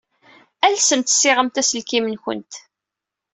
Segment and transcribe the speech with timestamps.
[0.65, 2.53] Alsemt ssiɣemt aselkim-nwent.